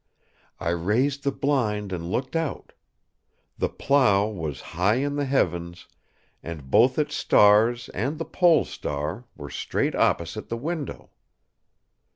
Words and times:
I 0.59 0.69
raised 0.71 1.21
the 1.23 1.31
blind 1.31 1.93
and 1.93 2.09
looked 2.09 2.35
out. 2.35 2.73
The 3.59 3.69
Plough 3.69 4.29
was 4.29 4.59
high 4.73 4.95
in 4.95 5.15
the 5.15 5.25
heavens, 5.25 5.87
and 6.41 6.71
both 6.71 6.97
its 6.97 7.15
stars 7.15 7.87
and 7.89 8.17
the 8.17 8.25
Pole 8.25 8.65
Star 8.65 9.25
were 9.35 9.51
straight 9.51 9.93
opposite 9.93 10.49
the 10.49 10.57
window. 10.57 11.11